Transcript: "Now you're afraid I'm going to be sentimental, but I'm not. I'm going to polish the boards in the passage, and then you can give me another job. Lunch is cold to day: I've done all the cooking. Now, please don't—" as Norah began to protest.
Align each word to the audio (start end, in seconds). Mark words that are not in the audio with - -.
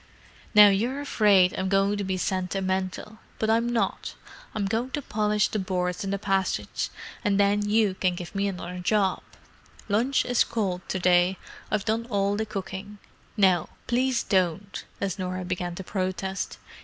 "Now 0.55 0.69
you're 0.69 0.99
afraid 0.99 1.53
I'm 1.55 1.69
going 1.69 1.95
to 1.99 2.03
be 2.03 2.17
sentimental, 2.17 3.19
but 3.37 3.51
I'm 3.51 3.69
not. 3.69 4.15
I'm 4.55 4.65
going 4.65 4.89
to 4.93 5.01
polish 5.03 5.49
the 5.49 5.59
boards 5.59 6.03
in 6.03 6.09
the 6.09 6.17
passage, 6.17 6.89
and 7.23 7.39
then 7.39 7.69
you 7.69 7.93
can 7.93 8.15
give 8.15 8.33
me 8.33 8.47
another 8.47 8.79
job. 8.79 9.21
Lunch 9.87 10.25
is 10.25 10.43
cold 10.43 10.81
to 10.89 10.97
day: 10.97 11.37
I've 11.69 11.85
done 11.85 12.07
all 12.09 12.35
the 12.35 12.47
cooking. 12.47 12.97
Now, 13.37 13.69
please 13.85 14.23
don't—" 14.23 14.85
as 14.99 15.19
Norah 15.19 15.45
began 15.45 15.75
to 15.75 15.83
protest. 15.83 16.57